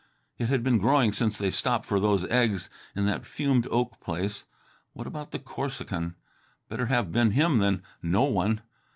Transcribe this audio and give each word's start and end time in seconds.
It 0.39 0.49
had 0.49 0.63
been 0.63 0.79
growing 0.79 1.13
since 1.13 1.37
they 1.37 1.51
stopped 1.51 1.85
for 1.85 1.99
those 1.99 2.25
eggs, 2.25 2.71
in 2.95 3.05
that 3.05 3.23
fumed 3.23 3.67
oak 3.69 3.99
place. 3.99 4.45
What 4.93 5.05
about 5.05 5.29
the 5.29 5.37
Corsican? 5.37 6.15
Better 6.69 6.87
have 6.87 7.11
been 7.11 7.29
him 7.33 7.59
than 7.59 7.83
no 8.01 8.23
one! 8.23 8.61